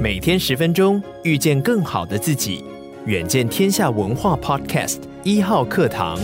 [0.00, 2.64] 每天十分钟，遇见更好的自己。
[3.04, 6.18] 远见天下文化 Podcast 一号课堂。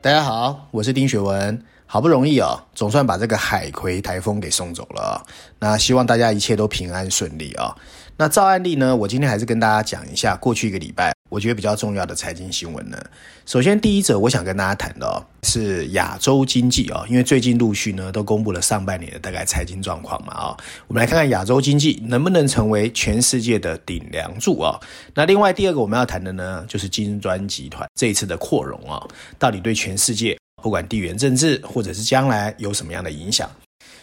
[0.00, 1.62] 大家好，我是丁雪文。
[1.86, 5.24] 好不容易哦，总算把这个海葵台风给送走了。
[5.60, 7.72] 那希望大家一切都平安顺利啊。
[8.16, 13.02] 那照案例呢，我今天还是跟大家讲一下过去一个礼拜我觉得比较重要的财经新闻呢。
[13.46, 20.56] 首先第一则我想跟大家谈的哦，是亚洲经济哦，因为最近陆续呢都公布了上半年的大概财经状况嘛啊。
[20.88, 24.78] 我们来看看亚洲经济能不能成为全世界的顶梁柱啊。
[25.14, 29.02] 那另外第二个我们要谈的呢，就是金砖集团这一次的扩容啊，
[29.38, 33.50] 到底对全世界，不管地缘政治或者是将来有什么样的影响。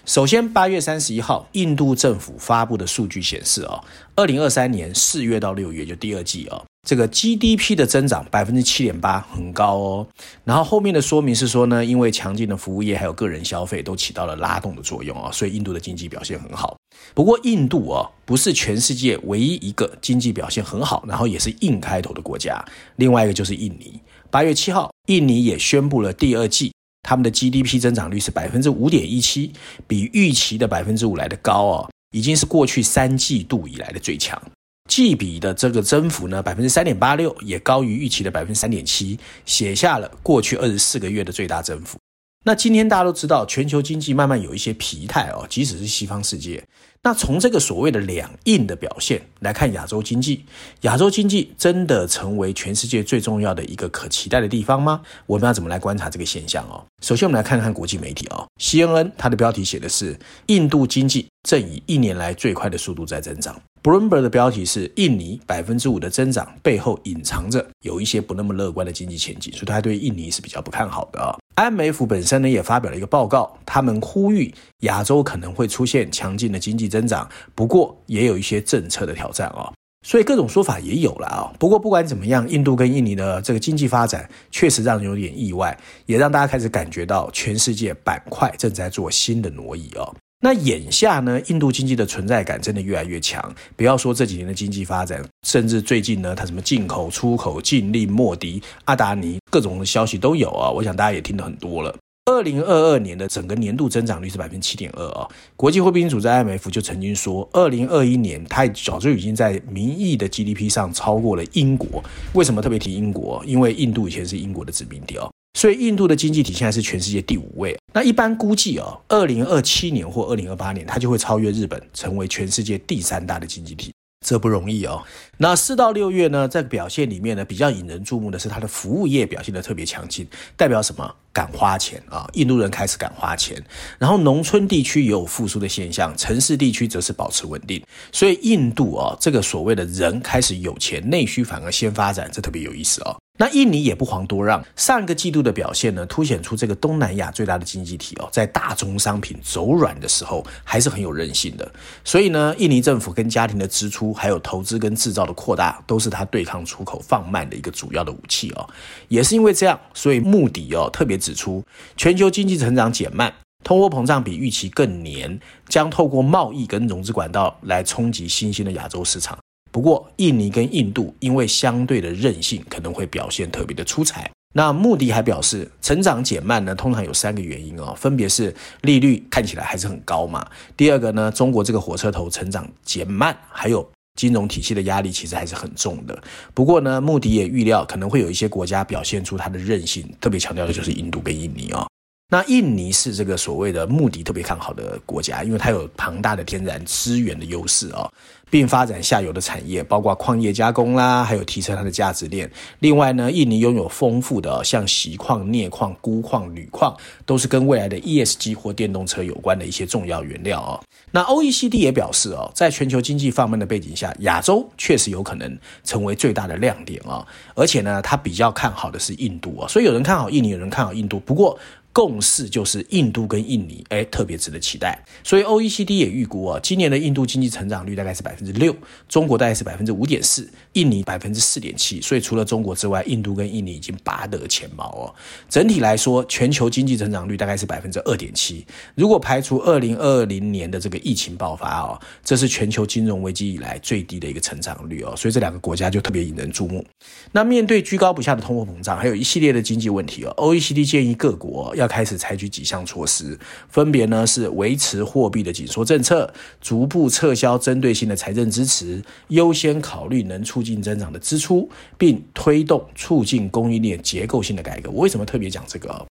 [0.05, 3.83] 首先，八月三十一号，印度政府发布的数据显示，哦，
[4.15, 10.07] 二零二三年四月到六月就第二季，哦，这个 GDP 的增长百分之七点八，很高哦。
[10.43, 16.77] 然后后面的说明是说呢，因为强劲的服务业还有个人消费都起到了拉动的作用啊，所以印度的经济表现很好。
[17.13, 22.63] 不过，印度哦，不是全世界唯一一个经济表现很好，然后也是印开头的国家。
[22.95, 23.99] 另外一个就是印尼。
[24.31, 26.71] 八月七号，印尼也宣布了第二季
[27.03, 29.51] 他们的 GDP 增长率是百分之五点一七，
[29.87, 34.41] 比预期的百分之五来的高哦，已经是过去三季度以来的最强。
[34.89, 41.97] 季比的这个增幅呢，百分之三点八六，也高于预期的百分之三点七，写下了过去二十四个月的最大增幅。
[42.45, 46.63] 那今天大家都知道，全球经济慢慢有一些疲态哦，即使是西方世界。
[47.03, 50.43] 那从这个所谓的两印的表现来看，亚洲经济，
[50.81, 55.01] 亚洲经济真的成为全世界最重要的一个可期待的地方吗？
[55.25, 56.83] 我们要怎么来观察这个现象哦？
[57.01, 60.17] 首先，我们来看看国际媒体哦，CNN 它的标题写的是
[60.47, 63.61] 印度经济正以一年来最快的速度在增长。
[63.81, 71.37] Bloomberg 的标题是印尼百分之五的增长背后隐藏着有一些不那么乐观的经济前景，所以他对印尼是比较不看好的啊。
[71.55, 79.71] IMF 本身呢也发表了一个报告，他们呼吁亚洲可能会出现强劲的经济增长，不过也有一些政策的挑战啊。
[80.05, 81.51] 所以各种说法也有了啊。
[81.57, 90.03] 不过不管怎么样，印度跟印尼的这个经济发展确实让人有点意外，也让大家开始感觉到全世界板块正在做新的挪移啊。
[90.41, 93.53] 那眼下呢，印度经济的存在感真的越来越强。
[93.75, 100.71] 不要说这几年的经济发展，甚至最近呢，它什么进口、出口禁令、莫迪、阿达尼各种的消息都有啊。
[100.71, 101.93] 我想大家也听得很多了。
[102.31, 105.27] 二零二二年的整个年度增长率是百分之七点二啊。
[105.57, 112.01] 国际货币组织 IMF 就曾经说，二零二一年它早就已经在名义的 GDP 上超过了英国。
[112.33, 113.43] 为什么特别提英国？
[113.45, 115.29] 因为印度以前是英国的殖民地哦。
[115.53, 117.77] 所以印度的经济体现在是全世界第五位。
[117.93, 123.91] 那一般估计哦，二零二七年或二零二八年，它就会超越日本，成为全世界第三大的经济体。
[124.25, 125.01] 这不容易哦。
[125.37, 130.27] 那四到六月呢，在表现里面呢，比较引人注目的是它的服务业表现得特别强劲，
[130.57, 131.15] 代表什么？
[131.31, 132.29] 敢花钱啊！
[132.33, 133.63] 印度人开始敢花钱。
[133.97, 137.81] 然后农村地区也有复苏的现象，城市地区则是保持稳定。
[138.11, 143.15] 所以印度啊，这个所谓的人开始有钱，内需反而先发展，这特别有意思哦。
[143.41, 151.71] 那印尼也不遑多让，上个季度的表现呢，凸显出这个东南亚最大的经济体哦，在大宗商品走软的时候，还是很有韧性的。
[152.03, 158.69] 所以呢，印尼政府跟家庭的支出，还有投资跟制造的扩大，都是它对抗出口放慢的一个主要的武器哦。
[159.07, 161.63] 也是因为这样，所以穆迪哦特别指出，
[161.95, 163.33] 全球经济成长减慢，
[163.63, 165.39] 通货膨胀比预期更黏，
[165.69, 169.39] 将透过贸易跟融资管道来冲击新兴的亚洲市场。
[169.79, 174.29] 不过，印尼跟印度因为相对的韧性，可能会表现特别的出彩。
[174.53, 180.45] 那穆迪还表示，成长减慢呢，通常有三个原因哦，分别是利率看起来还是很高嘛。
[180.75, 186.21] 第二个呢，中国这个火车头成长减慢，还有金融体系的压力其实还是很重的。
[186.53, 191.88] 不过呢，穆迪也预料可能会有一些国家表现出它的韧性，特别强调的就是印度跟印尼哦。
[192.29, 198.09] 那印尼是这个所谓的穆迪特别看好的国家，因为它有庞大的天然资源的优势哦。
[198.51, 202.49] 并发展下游的产业，包括矿业加工啦，还有提升它的价值链。
[202.79, 206.97] 另外呢，印尼拥有丰富的像锡矿、镍矿、钴矿、铝矿，
[207.27, 210.81] 都是跟未来的 ESG 或电动车有关的一些重要原料哦。
[211.11, 217.23] 那 OECD 也表示哦，在全球经济放慢的背景下，亚洲确实有可能成为最大的亮点哦。
[217.53, 221.19] 而且呢，他比较看好的是印度哦，所以有人看好印尼，有人看好印度。
[221.19, 221.55] 不过
[221.91, 225.03] 共识就是印度跟印尼，哎，特别值得期待。
[225.23, 228.75] 所以 OECD 也预估啊，今年的印度经济成长率大概是百分之六，
[229.07, 232.01] 中国大概是百分之五点四，印尼百分之四点七。
[232.01, 235.13] 所以除了中国之外，印度跟印尼已经拔得前茅哦。
[235.49, 238.65] 整体来说，全球经济成长率大概是百分之二点七。
[238.95, 245.13] 如果排除二零二零年的这个疫情爆发哦，这是全球金融危机以来最低的一个成长率哦。
[245.15, 246.85] 所以这两个国家就特别引人注目。
[247.31, 253.37] 那面对居高不下的通货膨胀，还有一系列的经济问题哦，OECD 建议各国要开始采取几项措施，
[253.69, 256.31] 分别呢是维持货币的紧缩政策，
[256.61, 264.89] 逐步撤销针对性的财政支持，优先考虑能出促进增长的支出，并推动促进供应链结构性的改革。
[264.91, 266.05] 我为什么特别讲这个？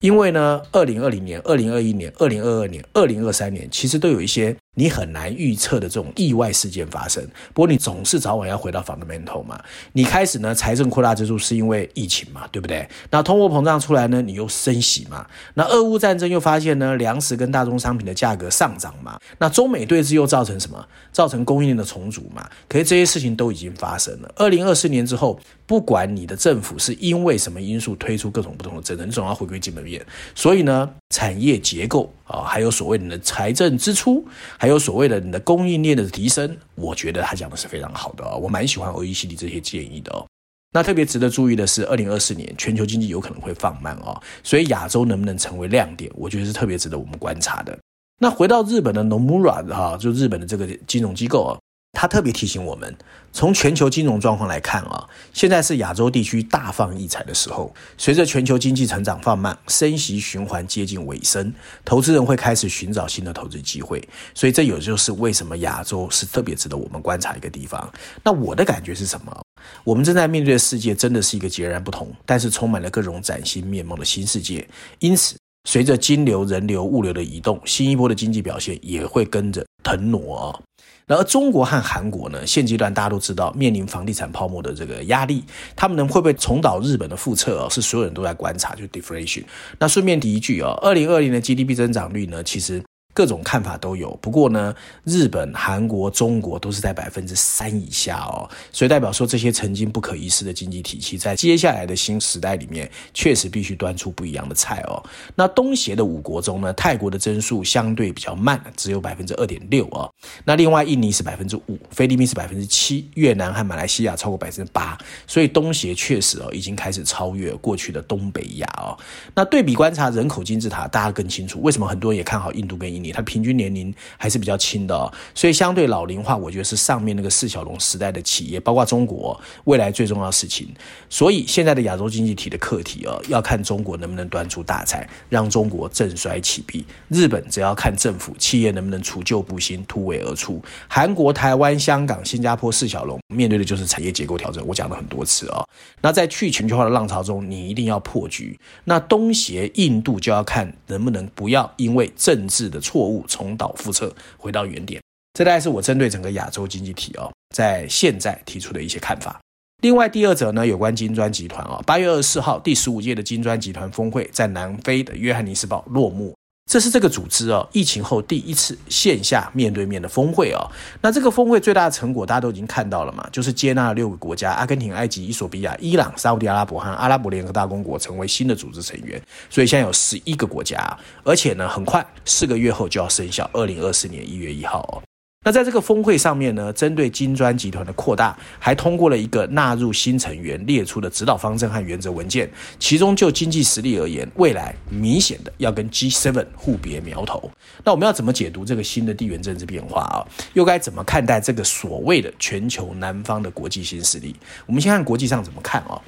[0.00, 4.56] 因为呢，二零二零年、二零二一年、二零二二年、二零二三年，其实都有一些。
[4.74, 7.22] 你很难预测的这种意外事件发生，
[7.52, 9.62] 不过你总是早晚要回到 fundamental 嘛。
[9.92, 12.88] 你开始呢，财政扩大支出是因为疫情嘛，对不对？
[13.10, 15.26] 那通货膨胀出来呢，你又升息嘛。
[15.52, 19.20] 那俄乌战争又发现呢，粮食跟大宗商品的价格上涨嘛。
[19.36, 20.82] 那中美对峙又造成什么？
[21.12, 22.48] 造成供应链的重组嘛。
[22.66, 24.32] 可是这些事情都已经发生了。
[24.36, 30.02] 二零二四年之后，不管你的政府是因为什么因素推出各种不同的政策，你总要回归基本面。
[30.34, 34.26] 所以呢，产业结构啊，还有所谓你的财政支出。
[34.62, 40.24] 还有所谓的你的供应链的提升，我觉得他讲的是非常好的，我蛮喜欢 OECD 这些建议的哦。
[40.72, 47.76] 那特别值得注意的是，二零二四年全球经济有可能会放慢哦，所以亚洲能不能成为亮点，我觉得是特别值得我们观察的。
[48.20, 51.58] 那回到日本的 Nomura 哈，就日本的这个金融机构啊。
[52.02, 52.92] 他特别提醒我们，
[53.32, 57.72] 从全球金融状况来看啊，现在是亚洲地区大放异彩的时候。
[57.96, 61.54] 随着全球经济成长放慢，升息循环接近尾声，
[61.84, 64.02] 投资人会开始寻找新的投资机会。
[64.34, 67.88] 所以这也就是为什么亚洲是特别值得我们观察一个地方。
[68.24, 69.40] 那我的感觉是什么？
[69.84, 74.68] 我们正在面对的世界真的是一个截然不同，但是充满了各种崭新面貌的新世界。
[74.98, 75.36] 因此，
[75.68, 80.60] 随着金流、人流、物流的移动，新一波的经济表现也会跟着腾挪。
[81.06, 85.44] 然而，中国和韩国呢，现阶段大家都知道面临房地产泡沫的这个压力，
[85.74, 87.68] 他们能会不会重蹈日本的覆辙啊？
[87.68, 89.44] 是所有人都在观察，就 deflation。
[89.78, 92.82] 那顺便提一句啊，二零二零的 GDP 增长率呢，其实。
[93.14, 94.74] 各种看法都有，不过呢，
[95.04, 105.02] 日本、韩国、中国都是在百分之三以下哦，所以代表说这些曾经不可一世的经济体系，在接下来的新时代里面，确实必须端出不一样的菜哦。
[105.34, 110.10] 那东协的五国中呢，泰国的增速相对比较慢，只有百分之二点六哦。
[110.44, 118.96] 那另外，印尼是百分之五，菲律宾是百分之七，越南和马来西亚超过百分之八，所以东协确实哦，已经开始超越过去的东北亚哦。
[119.34, 123.01] 那对比观察人口金字塔，大家更清楚为什么很多人也看好印度跟印。
[123.02, 130.68] 你它平均年龄还是比较轻的哦，所以相对老龄化，我觉得是上面那个四小龙时代的企业，包括中国未来最重要的事情。
[131.08, 144.64] 所以现在的亚洲经济体的课题哦，要看中国能不能端出大菜，让中国振衰起敝；日本只要看政府企业能不能除旧布新，突围而出；韩国、台湾、香港、新加坡四小龙面对的就是产业结构调整。
[144.66, 145.66] 我讲了很多次哦，
[146.00, 148.58] 那在去全球化的浪潮中，你一定要破局。
[148.84, 155.00] 那东协、印度就要看能不能不要因为政治的错误重蹈覆辙，回到原点。
[155.32, 159.40] 这大概是我针对整个亚洲经济体哦，在现在提出的一些看法。
[159.80, 166.34] 另外，第二则呢，有关金砖集团啊，八月二十四号，第十五届的金砖集团峰会在南非的约翰尼斯堡落幕。
[166.64, 170.64] 这是这个组织哦，疫情后第一次线下面对面的峰会哦。
[171.02, 179.20] 那这个峰会最大的成果大家都已经看到了嘛，就是接纳了六个国家：阿根廷、埃及、伊索比亚、伊朗、沙乌地阿拉伯和阿拉伯联合大公国成为新的组织成员。
[179.50, 185.02] 所以现在有十一个国家，而且呢，很快四个月后就要生效，二零二四年一月一号哦。
[185.44, 192.48] 那在这个峰会上面呢，针对金砖集团的扩大，还通过了一个纳入新成员列出的指导方针和原则文件。
[192.78, 197.50] 其中就经济实力而言，未来明显的要跟 G7 互别苗头。
[197.82, 200.22] 那我们要怎么解读这个新的地缘政治变化啊？
[200.52, 204.36] 又该怎么看待这个所谓的全球南方的国际新势力？
[204.66, 206.00] 我们先看国际上怎么看啊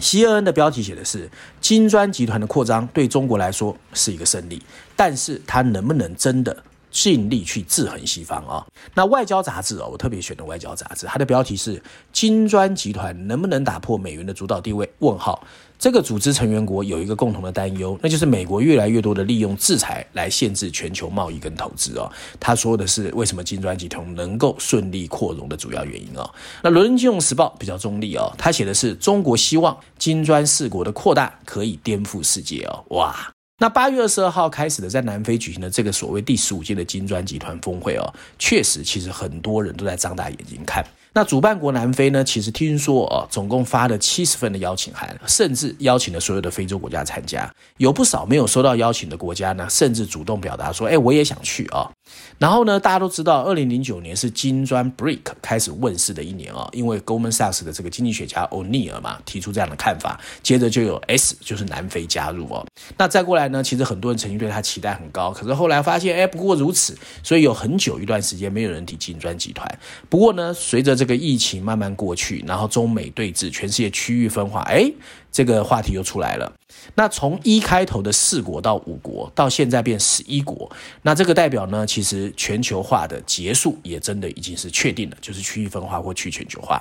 [0.00, 1.28] ？CNN 的标题写的是
[1.60, 4.62] 金砖集团的扩张对中国来说是一个胜利，
[4.96, 6.64] 但是它能不能真的？
[6.90, 8.66] 尽力去制衡西方啊！
[8.94, 15.42] 那外交杂志哦，我特别选的外交杂志，它的标题是“金砖集团能不能打破美元的主导地位？”问号。
[15.78, 22.10] 这个组织成员国有一个共同的担忧，那就是美国越来越多的利用制裁来限制全球贸易跟投资哦。
[22.40, 26.28] 他说的是为什么金砖集团能够顺利扩容的主要原因哦。
[26.64, 32.84] 那《伦敦金融时报》比较中立哦，他写的是中国希望金砖四国的扩大可以颠覆世界哦。
[32.88, 33.32] 哇！
[33.60, 38.06] 那八月二十二号开始的，在南非举行的这个所谓第十五届的金砖集团峰会哦，
[38.38, 40.84] 确实，其实很多人都在张大眼睛看。
[41.18, 47.52] 那主办国南非呢，其实听说哦，总共发了七十份的邀请函，甚至邀请了所有的非洲国家参加。
[47.78, 51.90] 有不少没有收到邀请的国家呢，甚至主动表达说：“哎，我也想去啊。”
[52.38, 62.64] 然后呢，大家都知道，二零零九年是金砖 BRIC 开始问世的一年啊，因为 Goldman Sachs 的这个经济学家欧尼尔嘛提出这样的看法，接着就有 S 就是南非加入哦。
[62.96, 69.68] 那再过来呢，其实很多人曾经对他期待很高，可是后来发现，哎，不过如此，所以有很久一段时间没有人提金砖集团。
[70.08, 74.92] 不过呢，随着这个个疫情慢慢过去，然后中美对峙，全世界区域分化，哎。
[75.30, 76.52] 这个话题又出来了。
[76.94, 80.70] 那从一开头的四国到五国，到现在变十一国，
[81.02, 86.80] 那这个代表呢，其实全球化的结束也真的已经是确定了，就是区域分化或去全球化。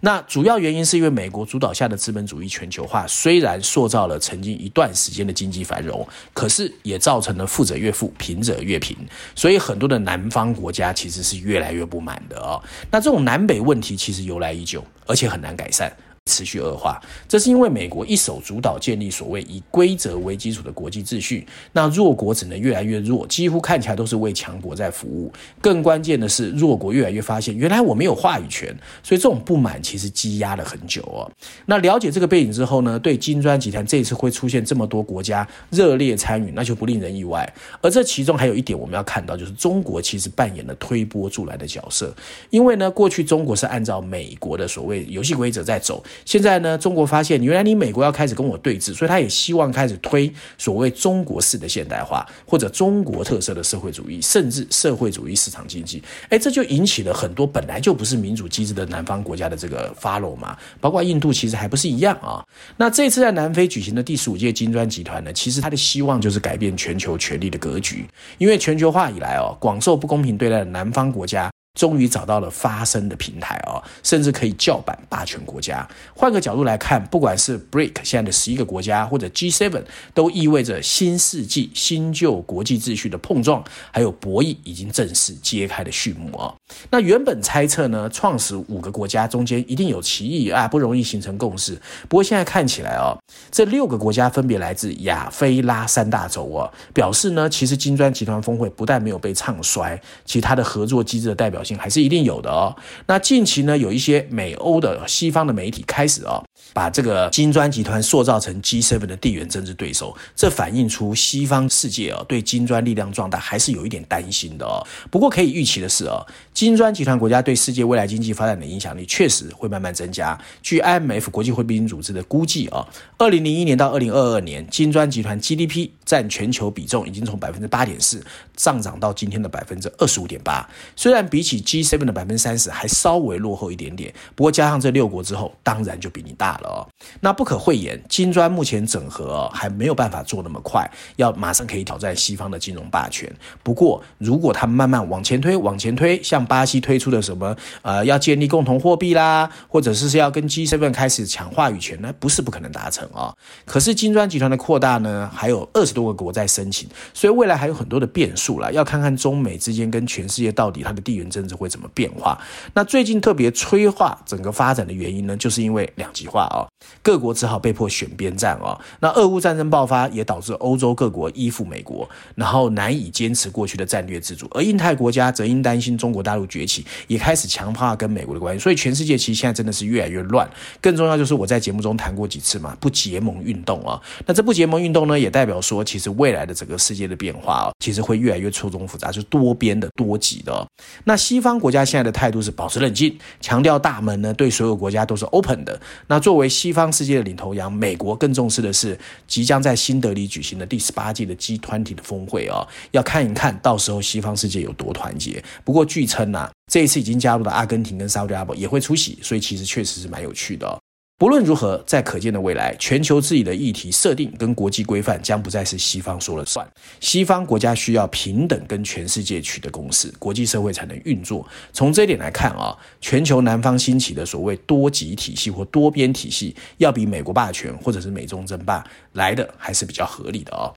[0.00, 8.96] 那主要原因是因为美国主导下的资本主义全球化，虽然塑造了曾经一段时间的经济繁荣，可是也造成了富者越富，贫者越贫。
[9.34, 12.62] 所以很多的南方国家其实是越来越不满的哦。
[12.90, 15.94] 那这种南北问题其实由来已久，而且很难改善。
[16.28, 25.32] 持续恶化，这是因为美国一手主导建立所谓以规则为基础的国际秩序，那弱国只能越来越弱，几乎看起来都是为强国在服务。
[25.60, 28.68] 更关键的是，弱国越来越发现，原来我没有话语权，
[29.02, 31.30] 所以这种不满其实积压了很久哦。
[31.66, 37.50] 那了解这个背景之后呢，对金砖集团这次会出现这么多国家热烈参与，那就不令人意外。
[37.80, 42.14] 而这其中还有一点我们要看到，就是中国其实扮演了推波助澜的角色，
[42.50, 46.02] 因为呢，过去中国是按照美国的所谓游戏规则在走。
[46.24, 56.02] 现在呢，中国发现原来你美国要开始跟我对峙，所以他也希望开始推所谓中国式的现代化或者中国特色的社会主义，甚至社会主义市场经济。
[56.28, 62.44] 哎，这就引起了很多本来就不是民主机制的南方国家的这个 follow 嘛，包括印度其实还不是一样啊。
[62.76, 68.06] 那这次在南非举行的第十五届金砖集团呢，其实他的希望就是改变全球权力的格局，
[68.38, 71.50] 因为全球化以来哦，广受不公平对待的南方国家。
[71.78, 75.88] 终于找到了发声的平台哦，甚至可以叫板霸权国家。
[76.12, 86.57] 换个角度来看，不管是 BRIC 现在的十一个国家，或者 G7，都意味着新世纪新旧国际秩序的碰撞，还有博弈已经正式揭开的序幕啊。
[86.90, 91.80] 那原本猜测呢，创始五个国家中间一定有歧义啊，不容易形成共识。
[92.08, 93.16] 不过现在看起来哦，
[93.50, 102.74] 这六个国家分别来自亚非拉三大洲哦，表示呢，其实金砖集团峰会不但没有被唱衰，其他的合作机制的代表性还是一定有的哦。
[103.06, 114.84] 那近期呢，有一些美欧的西方的媒体开始哦，把这个金砖集团塑造成 G7 的地缘政治对手，这反映出西方世界哦对金砖力量壮大还是有一点担心的哦。
[115.10, 120.38] 不过可以预期的是哦，金砖集团国家对世界未来经济发展的影响力确实会慢慢增加。
[120.62, 122.86] 据 IMF 国际货币基金组织的估计啊，
[123.18, 128.24] 二零零一年到二零二二年，金砖集团 GDP 占全球比重已经从百分之八点四
[128.56, 130.68] 上涨到今天的百分之二十五点八。
[130.96, 136.78] 虽然比起 G7 的百分之三十还稍微落后一点点，不过加上这六国之后，当然就比你大了哦。
[137.20, 143.30] 那不可讳言，金砖目前整合还没有办法做那么快，要马上可以挑战西方的金融霸权。
[143.62, 153.34] 不过，如果他慢慢往前推，往前推，像巴西推出的什么呃要建立共同货币啦，或者是是要跟 G7 开始抢话语权呢，不是不可能达成啊、
[153.64, 162.38] 可是金砖集团的扩大呢，还有二十多个国在申请，所以未来还有很多的变数啦，要看看中美之间跟全世界到底它的地缘政治会怎么变化？
[162.74, 166.68] 那最近特别催化整个发展的原因呢，就是因为两极化哦，
[167.02, 168.78] 各国只好被迫选边站哦。
[169.00, 178.62] 那俄乌战争爆发也导致欧洲各国依附美国，然后难以坚持过去的战略自主，而印太国家则因担心中国大陆崛起，也开始强化跟美国的关系。
[178.62, 180.48] 所以全世界其实现在真的是越来越乱。
[180.80, 184.00] 更重要就是我在节目中谈过几次嘛，不结盟运动啊。
[184.26, 190.66] 那这不结盟运动呢，也代表说其实未来的整个世界的变化哦，其实会越来越错综复杂，就多边的、多极的。
[191.04, 195.80] 那西方国家现在的态度是保持冷静，强调大门呢对所有国家都是 open 的。
[196.06, 205.42] 那作为西方世界的领头羊，美国更重视的是即将在新德里举行的第十八届的 G20 的峰会哦，要看一看到时候西方世界有多团结。
[205.64, 210.78] 不过据称呐、这一次已经加入的阿根廷跟沙特阿拉伯也会出席，所以其实确实是蛮有趣的、
[211.18, 216.64] 不论如何，在可见的未来，全球治理的议题设定跟国际规范将不再是西方说了算。
[217.00, 221.44] 西方国家需要平等跟全世界取得共识，国际社会才能运作。
[221.72, 228.84] 从这一点来看啊，全球南方兴起的所谓多极体系或多边体系，要比美国霸权或者是美中争霸
[229.14, 230.72] 来的还是比较合理的哦。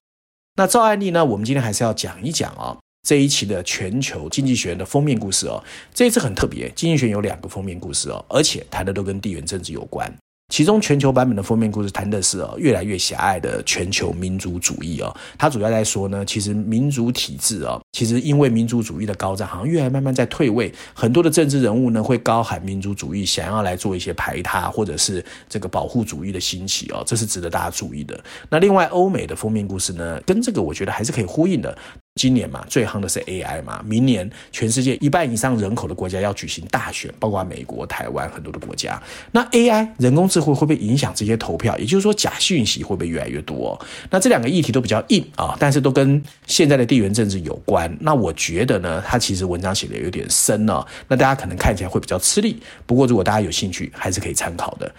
[0.56, 2.76] 那照案例呢，我们今天还是要讲一讲啊。
[3.08, 10.12] 这一期的全球经济学人的封面故事哦，这一次很特别，经济学有两个封面故事哦，而且谈的都跟地缘政治有关。
[10.52, 15.16] 其中全球版本的封面故事谈的是哦，越来越狭隘的全球民族主义哦。
[15.38, 20.70] 它主要在说呢，其实民族体制哦，其实因为民族主义的高涨，好像越来慢慢在退位。
[20.94, 28.22] 很多的政治人物呢，会高喊民族主义，想要来做一些排他或者是这个保护主义的兴起哦，这是值得大家注意的。
[28.50, 31.78] 那另外，欧美的封面故事呢，跟这个我觉得还是可以呼应的。
[32.16, 33.82] 今年嘛，最夯的是 AI 嘛。
[33.86, 39.02] 明年全世界一半以上人口的国家要举行大选，包括美国、台湾很多的国家。
[39.32, 41.78] 那 AI 人工智慧会不会影响这些投票？
[41.78, 43.80] 也就是说，假讯息会不会越来越多？
[44.10, 47.92] 那这两个议题都比较硬啊，但是都跟现在的地缘政治有关。
[48.00, 52.62] 那我觉得呢，他其实文章写的有点深了，那大家可能看起来会比较吃力。
[52.86, 54.94] 不过如果大家有兴趣，还是可以参考的。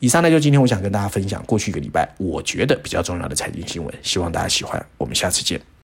[0.00, 4.84] 以上呢，就今天我想跟大家分享过去一个礼拜我觉得比较重要的财经新闻，希望大家喜欢。
[4.98, 5.77] 我们下次见。